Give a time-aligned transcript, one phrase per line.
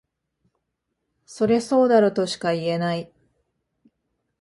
[1.27, 3.11] そりゃそうだろとしか言えない